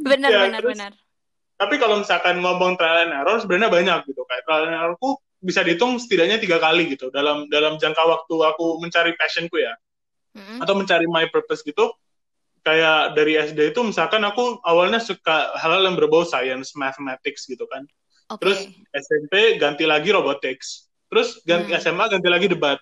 benar 0.00 0.28
Ya, 0.34 0.40
benar 0.44 0.60
terus- 0.60 0.72
benar. 0.76 0.92
tapi 1.56 1.74
kalau 1.76 2.00
misalkan 2.00 2.40
ngomong 2.40 2.76
trial 2.76 3.04
and 3.04 3.12
error 3.12 3.36
sebenarnya 3.36 3.68
banyak 3.70 3.98
gitu 4.08 4.24
kayak 4.24 4.42
trial 4.44 4.64
and 4.66 4.76
errorku 4.76 5.16
bisa 5.40 5.60
dihitung 5.60 5.96
setidaknya 5.96 6.36
tiga 6.36 6.56
kali 6.56 6.88
gitu 6.88 7.08
dalam 7.08 7.48
dalam 7.48 7.76
jangka 7.76 8.00
waktu 8.02 8.34
aku 8.34 8.80
mencari 8.80 9.12
passionku 9.14 9.56
ya 9.56 9.72
Mm-mm. 10.32 10.60
atau 10.60 10.72
mencari 10.72 11.04
my 11.04 11.28
purpose 11.28 11.60
gitu 11.60 11.92
kayak 12.60 13.16
dari 13.16 13.40
SD 13.40 13.72
itu 13.72 13.80
misalkan 13.80 14.20
aku 14.22 14.60
awalnya 14.64 15.00
suka 15.00 15.56
hal-hal 15.56 15.86
yang 15.88 15.96
berbau 15.96 16.22
science 16.24 16.76
mathematics 16.76 17.48
gitu 17.48 17.64
kan 17.68 17.84
Oke. 18.30 18.46
Terus 18.46 18.58
SMP 18.94 19.58
ganti 19.58 19.82
lagi 19.90 20.14
robotics. 20.14 20.86
Terus 21.10 21.42
ganti 21.42 21.74
Hmm. 21.74 21.82
SMA 21.82 22.06
ganti 22.06 22.30
lagi 22.30 22.46
debat. 22.46 22.78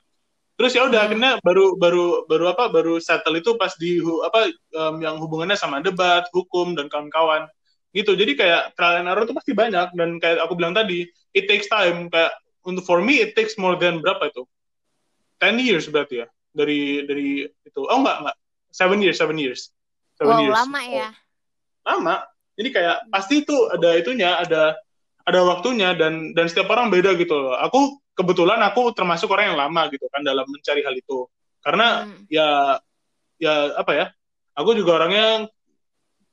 Terus 0.60 0.76
ya 0.76 0.84
udah 0.84 1.00
Hmm. 1.00 1.06
akhirnya 1.08 1.32
baru 1.40 1.72
baru 1.80 2.28
baru 2.28 2.52
apa 2.52 2.68
baru 2.68 3.00
settle 3.00 3.40
itu 3.40 3.56
pas 3.56 3.72
di 3.80 3.96
apa 4.28 4.52
em, 4.52 4.94
yang 5.00 5.16
hubungannya 5.16 5.56
sama 5.56 5.80
debat, 5.80 6.28
hukum 6.36 6.76
dan 6.76 6.92
kawan-kawan. 6.92 7.48
Gitu. 7.96 8.12
Jadi 8.12 8.36
kayak 8.36 8.76
trial 8.76 9.00
and 9.00 9.08
error 9.08 9.24
itu 9.24 9.32
pasti 9.32 9.56
banyak 9.56 9.88
dan 9.96 10.20
kayak 10.20 10.44
aku 10.44 10.52
bilang 10.52 10.76
tadi, 10.76 11.08
it 11.32 11.48
takes 11.48 11.64
time 11.72 12.12
kayak 12.12 12.36
untuk 12.68 12.84
for 12.84 13.00
me 13.00 13.24
it 13.24 13.32
takes 13.32 13.56
more 13.56 13.80
than 13.80 14.04
berapa 14.04 14.28
itu? 14.28 14.44
10 15.40 15.56
years 15.56 15.88
berarti 15.88 16.20
ya 16.20 16.28
dari 16.52 17.08
dari 17.08 17.48
itu. 17.48 17.80
Oh 17.88 17.96
enggak 18.04 18.20
enggak. 18.20 18.36
7 18.72 19.00
years, 19.00 19.18
7 19.18 19.34
years. 19.36 19.72
Seven 20.18 20.34
Wow, 20.34 20.42
years. 20.44 20.54
lama 20.58 20.80
ya. 20.82 21.08
Lama. 21.86 22.14
Jadi 22.58 22.68
kayak 22.74 22.96
pasti 23.08 23.46
itu 23.46 23.54
ada 23.70 23.94
itunya, 23.94 24.34
ada 24.34 24.74
ada 25.22 25.40
waktunya 25.46 25.94
dan 25.94 26.34
dan 26.34 26.50
setiap 26.50 26.72
orang 26.74 26.90
beda 26.90 27.14
gitu 27.14 27.32
loh. 27.38 27.54
Aku 27.54 28.02
kebetulan 28.18 28.58
aku 28.66 28.90
termasuk 28.96 29.30
orang 29.30 29.54
yang 29.54 29.58
lama 29.60 29.86
gitu 29.94 30.10
kan 30.10 30.26
dalam 30.26 30.42
mencari 30.50 30.82
hal 30.82 30.94
itu. 30.96 31.30
Karena 31.62 32.02
Hmm. 32.02 32.26
ya 32.26 32.48
ya 33.38 33.78
apa 33.78 33.92
ya? 33.94 34.06
Aku 34.58 34.74
juga 34.74 34.98
orangnya 34.98 35.46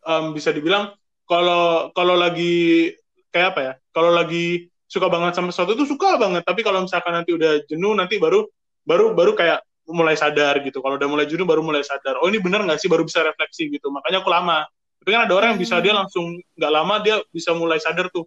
em, 0.01 0.25
bisa 0.33 0.49
dibilang 0.49 0.97
kalau 1.29 1.93
kalau 1.93 2.17
lagi 2.17 2.93
kayak 3.29 3.47
apa 3.53 3.61
ya? 3.61 3.73
Kalau 3.93 4.09
lagi 4.09 4.65
suka 4.89 5.09
banget 5.09 5.37
sama 5.37 5.49
sesuatu 5.53 5.77
itu 5.77 5.85
suka 5.85 6.17
banget, 6.17 6.41
tapi 6.45 6.61
kalau 6.65 6.85
misalkan 6.85 7.13
nanti 7.13 7.33
udah 7.37 7.61
jenuh 7.69 7.93
nanti 7.93 8.17
baru 8.17 8.45
baru 8.81 9.13
baru 9.13 9.33
kayak 9.37 9.61
mulai 9.87 10.17
sadar 10.17 10.57
gitu. 10.65 10.81
Kalau 10.81 10.97
udah 10.97 11.09
mulai 11.09 11.25
jenuh 11.29 11.45
baru 11.45 11.61
mulai 11.61 11.85
sadar. 11.85 12.17
Oh 12.21 12.27
ini 12.27 12.41
bener 12.41 12.65
nggak 12.65 12.81
sih? 12.81 12.89
Baru 12.89 13.05
bisa 13.05 13.21
refleksi 13.21 13.69
gitu. 13.69 13.89
Makanya 13.89 14.21
aku 14.21 14.29
lama. 14.29 14.65
Tapi 15.01 15.09
kan 15.13 15.21
ada 15.29 15.33
orang 15.37 15.49
yang 15.53 15.61
bisa 15.61 15.77
Hmm. 15.77 15.83
dia 15.85 15.93
langsung 15.93 16.25
nggak 16.57 16.71
lama 16.73 16.95
dia 17.01 17.15
bisa 17.29 17.53
mulai 17.53 17.77
sadar 17.77 18.09
tuh. 18.09 18.25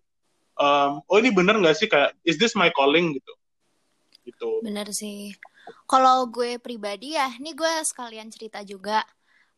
Em, 0.59 1.03
oh 1.03 1.17
ini 1.19 1.31
bener 1.31 1.59
nggak 1.59 1.75
sih 1.75 1.87
kayak 1.87 2.15
is 2.23 2.39
this 2.39 2.55
my 2.55 2.71
calling 2.71 3.15
gitu. 3.19 3.33
Gitu. 4.23 4.51
Bener 4.63 4.87
sih. 4.91 5.35
Kalau 5.85 6.29
gue 6.29 6.57
pribadi 6.59 7.17
ya, 7.17 7.29
ini 7.35 7.53
gue 7.53 7.73
sekalian 7.85 8.31
cerita 8.31 8.63
juga. 8.63 9.03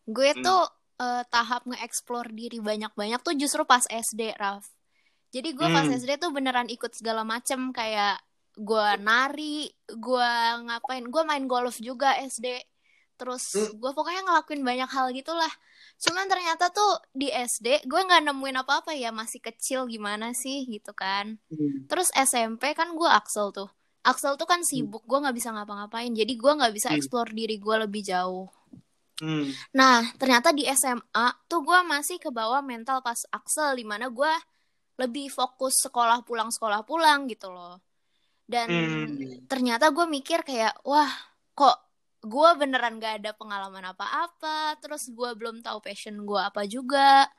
Gue 0.04 0.32
Hmm. 0.32 0.42
tuh 0.42 0.62
eh, 1.00 1.24
tahap 1.32 1.64
nge-explore 1.64 2.28
diri 2.28 2.60
banyak-banyak 2.60 3.24
tuh 3.24 3.32
justru 3.32 3.64
pas 3.64 3.80
SD, 3.88 4.36
Raf. 4.36 4.68
Jadi 5.32 5.56
gue 5.56 5.64
pas 5.64 5.88
Hmm. 5.88 5.96
SD 5.96 6.20
tuh 6.20 6.28
beneran 6.28 6.68
ikut 6.68 6.92
segala 6.92 7.24
macem 7.24 7.72
kayak 7.72 8.20
gue 8.60 8.88
nari, 9.00 9.64
gue 9.88 10.30
ngapain, 10.68 11.00
gue 11.00 11.22
main 11.24 11.44
golf 11.48 11.80
juga 11.80 12.12
SD. 12.20 12.60
Terus 13.16 13.52
Hmm. 13.52 13.76
gue 13.76 13.90
pokoknya 13.92 14.24
ngelakuin 14.24 14.60
banyak 14.60 14.90
hal 14.92 15.12
gitulah. 15.12 15.52
Cuman 16.00 16.24
ternyata 16.24 16.68
tuh 16.68 17.00
di 17.12 17.28
SD 17.28 17.84
gue 17.84 18.00
nggak 18.00 18.24
nemuin 18.28 18.64
apa-apa 18.64 18.96
ya 18.96 19.12
masih 19.12 19.40
kecil 19.40 19.84
gimana 19.84 20.32
sih 20.32 20.64
gitu 20.64 20.92
kan. 20.92 21.36
Hmm. 21.52 21.84
Terus 21.84 22.08
SMP 22.12 22.72
kan 22.72 22.96
gue 22.96 23.08
Axel 23.08 23.52
tuh. 23.52 23.68
Axel 24.00 24.40
tuh 24.40 24.48
kan 24.48 24.64
sibuk, 24.64 25.04
gue 25.04 25.18
nggak 25.20 25.36
bisa 25.36 25.52
ngapa-ngapain. 25.52 26.08
Jadi 26.12 26.32
gue 26.32 26.52
nggak 26.56 26.72
bisa 26.72 26.88
Hmm. 26.88 26.96
explore 26.96 27.28
diri 27.32 27.60
gue 27.60 27.76
lebih 27.84 28.00
jauh. 28.00 28.48
Hmm. 29.20 29.52
Nah, 29.76 30.00
ternyata 30.16 30.56
di 30.56 30.64
SMA 30.64 31.28
tuh 31.44 31.60
gue 31.60 31.76
masih 31.84 32.16
ke 32.16 32.32
bawah 32.32 32.64
mental 32.64 33.04
pas 33.04 33.20
Axel, 33.28 33.76
di 33.76 33.84
mana 33.84 34.08
gue 34.08 34.32
lebih 34.96 35.28
fokus 35.28 35.84
sekolah 35.84 36.24
pulang 36.24 36.48
sekolah 36.48 36.80
pulang 36.88 37.28
gitu 37.28 37.52
loh. 37.52 37.76
Dan 38.50 38.66
Hmm. 38.66 39.46
ternyata 39.46 39.94
gue 39.94 40.10
mikir 40.10 40.42
kayak, 40.42 40.82
wah 40.82 41.06
kok 41.54 41.78
gue 42.26 42.48
beneran 42.58 42.98
gak 42.98 43.22
ada 43.22 43.30
pengalaman 43.38 43.94
apa-apa, 43.94 44.74
terus 44.82 45.06
gue 45.14 45.30
belum 45.38 45.62
tahu 45.62 45.78
passion 45.78 46.18
gue 46.26 46.40
apa 46.40 46.66
juga. 46.66 47.30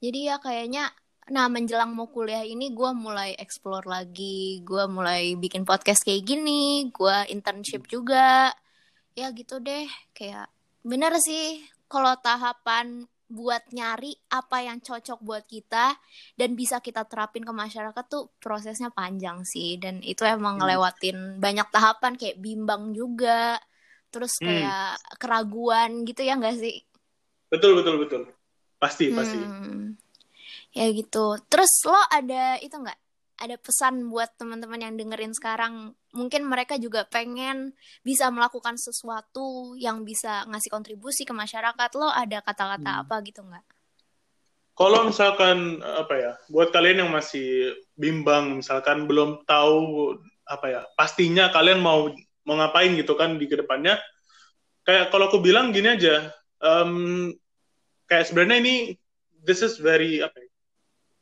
Jadi 0.00 0.32
ya 0.32 0.40
kayaknya, 0.40 0.88
nah 1.28 1.52
menjelang 1.52 1.92
mau 1.92 2.08
kuliah 2.08 2.42
ini 2.48 2.72
gue 2.72 2.90
mulai 2.96 3.36
explore 3.36 3.84
lagi, 3.84 4.64
gue 4.64 4.88
mulai 4.88 5.36
bikin 5.36 5.68
podcast 5.68 6.00
kayak 6.00 6.24
gini, 6.24 6.88
gue 6.88 7.16
internship 7.28 7.84
juga, 7.84 8.48
ya 9.12 9.28
gitu 9.36 9.60
deh, 9.60 9.84
kayak 10.16 10.48
bener 10.80 11.12
sih 11.20 11.60
kalau 11.90 12.16
tahapan 12.22 13.04
buat 13.28 13.60
nyari 13.70 14.16
apa 14.32 14.64
yang 14.64 14.80
cocok 14.80 15.20
buat 15.20 15.44
kita 15.44 15.92
dan 16.34 16.56
bisa 16.56 16.80
kita 16.80 17.04
terapin 17.04 17.44
ke 17.44 17.52
masyarakat 17.52 18.04
tuh 18.08 18.32
prosesnya 18.40 18.88
panjang 18.88 19.44
sih 19.44 19.76
dan 19.76 20.00
itu 20.00 20.24
emang 20.24 20.56
Hmm. 20.56 20.64
ngelewatin 20.64 21.36
banyak 21.36 21.68
tahapan 21.68 22.16
kayak 22.16 22.40
bimbang 22.40 22.96
juga 22.96 23.60
terus 24.08 24.32
Hmm. 24.40 24.48
kayak 24.48 24.96
keraguan 25.20 26.08
gitu 26.08 26.24
ya 26.24 26.34
nggak 26.34 26.56
sih 26.56 26.80
Betul 27.48 27.80
betul 27.80 27.96
betul. 28.00 28.22
Pasti 28.76 29.12
pasti. 29.12 29.36
Hmm. 29.36 29.96
ya 30.70 30.88
gitu 30.88 31.36
terus 31.48 31.72
lo 31.84 31.96
ada 32.08 32.56
itu 32.60 32.72
nggak 32.72 32.98
ada 33.38 33.56
pesan 33.56 34.08
buat 34.08 34.34
teman-teman 34.34 34.80
yang 34.80 34.94
dengerin 34.96 35.32
sekarang 35.32 35.92
mungkin 36.18 36.42
mereka 36.50 36.74
juga 36.76 37.06
pengen 37.06 37.70
bisa 38.02 38.26
melakukan 38.34 38.74
sesuatu 38.74 39.78
yang 39.78 40.02
bisa 40.02 40.42
ngasih 40.50 40.70
kontribusi 40.74 41.22
ke 41.22 41.30
masyarakat 41.30 41.90
lo 41.94 42.10
ada 42.10 42.42
kata-kata 42.42 42.90
Hmm. 42.98 43.02
apa 43.06 43.14
gitu 43.22 43.46
nggak 43.46 43.64
Kalau 44.78 45.10
misalkan 45.10 45.82
apa 45.82 46.14
ya, 46.14 46.32
buat 46.54 46.70
kalian 46.70 47.02
yang 47.02 47.10
masih 47.10 47.74
bimbang, 47.98 48.62
misalkan 48.62 49.10
belum 49.10 49.42
tahu 49.42 50.14
apa 50.46 50.66
ya, 50.70 50.80
pastinya 50.94 51.50
kalian 51.50 51.82
mau 51.82 52.14
mau 52.46 52.54
ngapain 52.62 52.94
gitu 52.94 53.18
kan 53.18 53.42
di 53.42 53.50
ke 53.50 53.58
depannya. 53.58 53.98
Kayak 54.86 55.10
kalau 55.10 55.26
aku 55.26 55.42
bilang 55.42 55.74
gini 55.74 55.98
aja, 55.98 56.30
em, 56.62 57.34
kayak 58.06 58.30
sebenarnya 58.30 58.56
ini 58.62 58.74
this 59.42 59.66
is 59.66 59.82
very 59.82 60.22
apa 60.22 60.38
ya, 60.38 60.48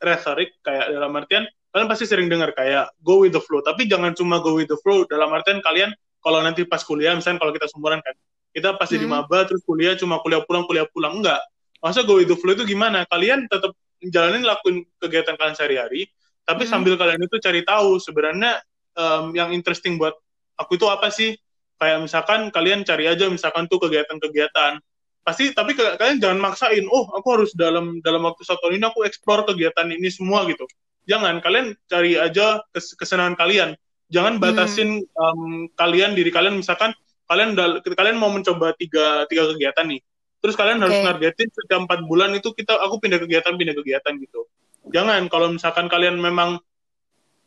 rhetoric 0.05 0.53
kayak 0.61 0.93
dalam 0.93 1.17
artian 1.17 1.49
kalian 1.77 1.85
pasti 1.85 2.09
sering 2.09 2.25
dengar 2.25 2.57
kayak 2.57 2.89
go 3.05 3.21
with 3.21 3.37
the 3.37 3.43
flow, 3.45 3.61
tapi 3.61 3.85
jangan 3.85 4.17
cuma 4.17 4.41
go 4.41 4.57
with 4.57 4.65
the 4.65 4.79
flow 4.81 5.05
dalam 5.05 5.29
artian 5.29 5.61
kalian 5.61 5.93
kalau 6.25 6.41
nanti 6.41 6.65
pas 6.65 6.81
kuliah, 6.81 7.13
misalnya 7.13 7.37
kalau 7.37 7.53
kita 7.53 7.69
sumuran 7.69 8.01
kan, 8.01 8.17
kita 8.49 8.73
pasti 8.81 8.97
di 8.97 9.05
Hmm. 9.05 9.21
maba 9.21 9.45
terus 9.45 9.61
kuliah 9.61 9.93
cuma 9.93 10.17
kuliah 10.25 10.41
pulang 10.41 10.65
kuliah 10.65 10.89
pulang 10.89 11.21
enggak 11.21 11.37
masa 11.77 12.01
go 12.01 12.17
with 12.17 12.25
the 12.25 12.33
flow 12.33 12.57
itu 12.57 12.65
gimana? 12.65 13.05
Kalian 13.05 13.45
tetap 13.45 13.77
jalanin 14.01 14.41
lakuin 14.41 14.81
kegiatan 14.97 15.37
kalian 15.37 15.53
sehari-hari, 15.53 16.09
tapi 16.41 16.65
Hmm. 16.65 16.81
sambil 16.81 16.97
kalian 16.97 17.21
itu 17.21 17.37
cari 17.37 17.61
tahu 17.61 18.01
sebenarnya 18.01 18.57
em, 18.97 19.37
yang 19.37 19.53
interesting 19.53 20.01
buat 20.01 20.17
aku 20.57 20.81
itu 20.81 20.89
apa 20.89 21.13
sih? 21.13 21.37
Kayak 21.77 22.09
misalkan 22.09 22.49
kalian 22.49 22.81
cari 22.81 23.05
aja 23.05 23.29
misalkan 23.29 23.69
tuh 23.69 23.77
kegiatan-kegiatan. 23.77 24.81
Pasti 25.21 25.53
tapi 25.53 25.77
ke- 25.77 26.01
kalian 26.01 26.17
jangan 26.17 26.39
maksain, 26.41 26.81
oh 26.89 27.13
aku 27.13 27.27
harus 27.37 27.53
dalam 27.53 28.01
dalam 28.01 28.25
waktu 28.25 28.41
satu 28.41 28.65
tahun 28.65 28.81
ini 28.81 28.85
aku 28.89 29.05
explore 29.05 29.45
kegiatan 29.45 29.85
ini 29.93 30.09
semua 30.09 30.49
gitu. 30.49 30.65
Jangan, 31.07 31.39
kalian 31.39 31.73
cari 31.87 32.19
aja 32.19 32.61
kes- 32.75 32.99
kesenangan 32.99 33.39
kalian. 33.39 33.79
Jangan 34.07 34.39
batasin 34.39 35.03
em, 35.03 35.41
kalian 35.75 36.15
diri 36.15 36.31
kalian 36.31 36.59
misalkan 36.59 36.95
kalian 37.27 37.59
kalian 37.83 38.15
mau 38.15 38.31
mencoba 38.31 38.71
tiga 38.79 39.27
tiga 39.27 39.51
kegiatan 39.51 39.83
nih 39.83 39.99
terus 40.39 40.55
kalian 40.55 40.79
harus 40.79 40.95
Oke. 40.95 41.05
nargetin 41.05 41.49
setiap 41.51 41.83
empat 41.83 42.07
bulan 42.07 42.31
itu 42.33 42.55
kita 42.55 42.79
aku 42.79 43.03
pindah 43.03 43.19
kegiatan 43.19 43.53
pindah 43.59 43.75
kegiatan 43.75 44.13
gitu 44.15 44.47
jangan 44.95 45.27
kalau 45.27 45.51
misalkan 45.51 45.91
kalian 45.91 46.15
memang 46.15 46.55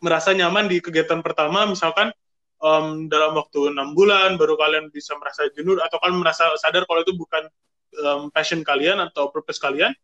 merasa 0.05 0.37
nyaman 0.37 0.69
di 0.69 0.85
kegiatan 0.85 1.25
pertama 1.25 1.65
misalkan 1.65 2.13
em, 2.61 3.09
dalam 3.09 3.33
waktu 3.33 3.73
enam 3.73 3.97
bulan 3.97 4.37
baru 4.37 4.61
kalian 4.61 4.93
bisa 4.93 5.17
merasa 5.17 5.49
jenuh 5.57 5.81
atau 5.81 5.97
kalian 5.97 6.21
merasa 6.21 6.53
sadar 6.61 6.85
kalau 6.85 7.01
itu 7.01 7.17
bukan 7.17 7.49
em, 7.97 8.29
passion 8.29 8.61
kalian 8.61 9.01
atau 9.01 9.33
purpose 9.33 9.57
kalian 9.57 9.97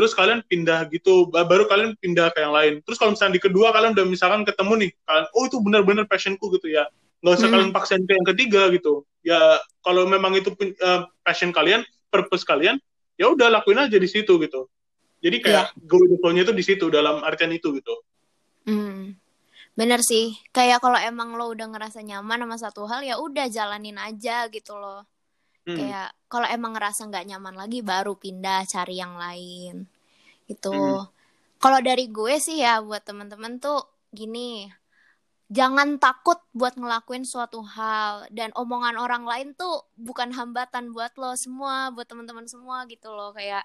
terus 0.00 0.16
kalian 0.16 0.40
pindah 0.48 0.88
gitu 0.88 1.28
ba- 1.28 1.44
baru 1.44 1.68
kalian 1.68 1.92
pindah 2.00 2.32
ke 2.32 2.40
yang 2.40 2.56
lain. 2.56 2.80
Terus 2.88 2.96
kalau 2.96 3.12
misalnya 3.12 3.36
di 3.36 3.42
kedua 3.44 3.68
kalian 3.76 3.92
udah 3.92 4.06
misalkan 4.08 4.48
ketemu 4.48 4.88
nih 4.88 4.90
kalian 5.04 5.26
oh 5.36 5.44
itu 5.44 5.56
benar-benar 5.60 6.08
passionku 6.08 6.48
gitu 6.56 6.72
ya. 6.72 6.88
Nggak 7.20 7.34
usah 7.36 7.44
Hmm. 7.44 7.54
kalian 7.60 7.70
paksain 7.76 8.02
ke 8.08 8.12
yang 8.16 8.26
ketiga 8.32 8.72
gitu. 8.72 9.04
Ya 9.20 9.60
kalau 9.84 10.08
memang 10.08 10.32
itu 10.32 10.48
eh, 10.64 11.00
passion 11.20 11.52
kalian 11.52 11.84
purpose 12.08 12.48
kalian 12.48 12.80
ya 13.20 13.28
udah 13.28 13.52
lakuin 13.52 13.84
aja 13.84 14.00
di 14.00 14.08
situ 14.08 14.40
gitu. 14.40 14.64
Jadi 15.20 15.36
kayak 15.44 15.76
go 15.84 16.00
with 16.00 16.16
the 16.16 16.18
flow-nya 16.24 16.48
itu 16.48 16.56
di 16.56 16.64
situ 16.64 16.88
dalam 16.88 17.20
artian 17.20 17.52
itu 17.52 17.76
gitu. 17.76 17.92
Hmm. 18.64 19.20
Bener 19.76 20.00
sih, 20.00 20.32
kayak 20.50 20.80
kalau 20.80 20.96
emang 20.96 21.36
lo 21.36 21.52
udah 21.52 21.68
ngerasa 21.68 22.00
nyaman 22.00 22.40
sama 22.40 22.56
satu 22.56 22.82
hal 22.88 23.04
ya 23.04 23.20
udah 23.20 23.52
jalanin 23.52 24.00
aja 24.00 24.48
gitu 24.48 24.72
loh. 24.80 25.04
Hmm. 25.70 25.78
Kayak 25.78 26.08
kalau 26.30 26.46
emang 26.50 26.72
ngerasa 26.74 27.06
nggak 27.10 27.26
nyaman 27.30 27.54
lagi 27.58 27.80
baru 27.82 28.14
pindah 28.18 28.66
cari 28.66 28.98
yang 28.98 29.14
lain. 29.18 29.86
Gitu. 30.50 30.72
Hmm. 30.72 31.06
Kalau 31.60 31.78
dari 31.84 32.08
gue 32.08 32.34
sih 32.40 32.64
ya 32.64 32.80
buat 32.80 33.04
temen-temen 33.04 33.60
tuh 33.60 33.84
gini, 34.10 34.64
jangan 35.52 36.00
takut 36.00 36.40
buat 36.56 36.74
ngelakuin 36.74 37.28
suatu 37.28 37.60
hal 37.62 38.24
dan 38.32 38.50
omongan 38.56 38.96
orang 38.96 39.28
lain 39.28 39.48
tuh 39.54 39.84
bukan 39.94 40.32
hambatan 40.32 40.90
buat 40.96 41.12
lo 41.20 41.36
semua, 41.36 41.92
buat 41.92 42.08
teman-teman 42.08 42.48
semua 42.48 42.88
gitu 42.88 43.12
loh 43.12 43.30
kayak. 43.36 43.62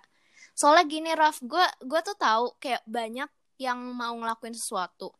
Soalnya 0.55 0.85
gini 0.87 1.11
Raf, 1.15 1.39
gue 1.39 1.65
gue 1.83 1.99
tuh 2.03 2.15
tahu 2.19 2.55
kayak 2.59 2.83
banyak 2.87 3.27
yang 3.59 3.79
mau 3.95 4.11
ngelakuin 4.19 4.55
sesuatu 4.55 5.15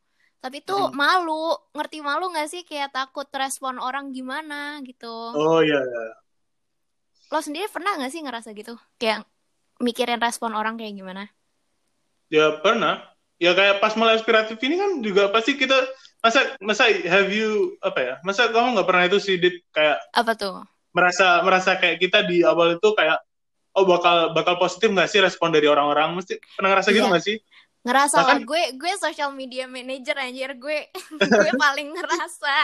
tapi 0.45 0.61
tuh 0.61 0.93
Hmm. 0.93 0.93
malu 0.93 1.57
ngerti 1.73 2.05
malu 2.05 2.29
nggak 2.29 2.45
sih 2.45 2.61
kayak 2.61 2.93
takut 2.93 3.25
respon 3.33 3.81
orang 3.81 4.13
gimana 4.13 4.77
gitu 4.85 5.09
oh 5.09 5.57
iya 5.65 5.81
iya. 5.81 6.05
Lo 7.27 7.39
sendiri 7.39 7.65
pernah 7.67 7.97
nggak 7.97 8.11
sih 8.11 8.21
ngerasa 8.21 8.49
gitu? 8.51 8.75
Kayak 8.95 9.25
mikirin 9.77 10.19
respon 10.19 10.53
orang 10.53 10.75
kayak 10.75 10.93
gimana? 10.93 11.27
Ya 12.29 12.57
pernah. 12.59 13.03
Ya 13.35 13.51
kayak 13.51 13.83
pas 13.83 13.93
mulai 13.93 14.15
aspiratif 14.15 14.55
ini 14.63 14.79
kan 14.79 15.03
juga 15.03 15.27
pasti 15.27 15.53
kita 15.53 15.75
masa 16.23 16.55
masa 16.57 16.87
have 16.87 17.29
you 17.29 17.75
apa 17.79 17.99
ya? 17.99 18.13
Masa 18.23 18.47
kamu 18.47 18.79
nggak 18.79 18.87
pernah 18.87 19.03
itu 19.05 19.19
sih 19.19 19.35
dit? 19.35 19.61
Kayak 19.71 19.99
apa 20.11 20.33
tuh? 20.33 20.63
merasa 20.95 21.43
merasa 21.43 21.75
kayak 21.75 21.99
kita 21.99 22.23
di 22.23 22.39
awal 22.39 22.79
itu 22.79 22.89
kayak 22.95 23.19
oh 23.75 23.83
bakal 23.83 24.31
bakal 24.31 24.55
positif 24.55 24.87
nggak 24.87 25.11
sih 25.11 25.19
respon 25.19 25.51
dari 25.51 25.67
orang-orang? 25.67 26.15
Mesti 26.15 26.39
pernah 26.55 26.71
ngerasa 26.71 26.89
gitu 26.95 27.03
Iya. 27.03 27.11
nggak 27.11 27.25
sih? 27.27 27.37
Ngerasa 27.83 28.15
Bahkan- 28.17 28.27
lah 28.31 28.37
gue 28.47 28.63
gue 28.79 28.93
social 28.95 29.29
media 29.35 29.67
manager 29.67 30.15
anjir. 30.15 30.55
Gue 30.55 30.87
gue 31.19 31.51
paling 31.53 31.91
ngerasa 31.91 32.55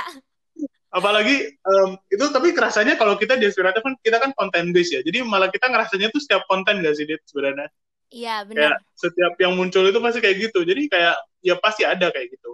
apalagi 0.92 1.56
em, 1.56 1.90
itu 2.12 2.26
tapi 2.30 2.52
kerasanya 2.52 3.00
kalau 3.00 3.16
kita 3.16 3.40
di 3.40 3.48
aspiratif 3.48 3.80
kan 3.80 3.96
kita 4.04 4.20
kan 4.20 4.32
konten 4.36 4.76
base 4.76 5.00
ya. 5.00 5.02
Jadi 5.02 5.24
malah 5.24 5.48
kita 5.48 5.72
ngerasanya 5.72 6.12
tuh 6.12 6.20
setiap 6.20 6.44
konten 6.52 6.84
gak 6.84 6.96
sih 7.00 7.08
dit 7.08 7.24
sebenarnya? 7.24 7.72
Iya 8.12 8.44
kayak 8.44 8.52
benar 8.52 8.72
setiap 9.00 9.34
yang 9.40 9.56
muncul 9.56 9.88
itu 9.88 10.00
pasti 10.04 10.20
kayak 10.20 10.38
gitu. 10.52 10.60
Jadi 10.68 10.92
kayak 10.92 11.16
ya 11.40 11.56
pasti 11.58 11.88
ada 11.88 12.12
kayak 12.12 12.28
gitu. 12.36 12.52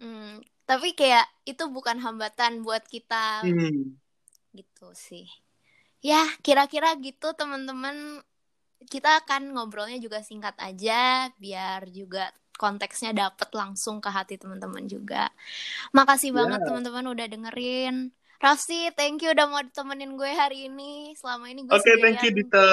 Hmm, 0.00 0.40
tapi 0.64 0.96
kayak 0.96 1.28
itu 1.44 1.64
bukan 1.68 2.00
hambatan 2.00 2.64
buat 2.64 2.82
kita. 2.88 3.44
Hmm. 3.44 4.00
gitu 4.52 4.92
sih. 4.92 5.24
Ya 6.04 6.24
kira-kira 6.40 6.96
gitu 7.00 7.36
teman-teman. 7.36 8.24
Kita 8.82 9.22
akan 9.22 9.54
ngobrolnya 9.54 10.02
juga 10.02 10.26
singkat 10.26 10.58
aja 10.58 11.30
biar 11.38 11.86
juga 11.94 12.34
konteksnya 12.60 13.10
dapet 13.16 13.48
langsung 13.54 14.00
ke 14.04 14.10
hati 14.12 14.34
teman-teman 14.40 14.84
juga 14.88 15.30
makasih 15.96 16.30
banget 16.34 16.60
Ya. 16.60 16.66
teman-teman 16.66 17.06
udah 17.12 17.26
dengerin 17.28 17.96
Rafsi, 18.42 18.90
thank 18.98 19.22
you 19.22 19.30
udah 19.30 19.46
mau 19.46 19.62
temenin 19.70 20.18
gue 20.18 20.26
hari 20.34 20.66
ini. 20.66 21.14
Selama 21.14 21.46
ini 21.46 21.62
gue 21.62 21.78
oke 21.78 21.90
thank 22.02 22.22
you. 22.22 22.30
Dita 22.34 22.64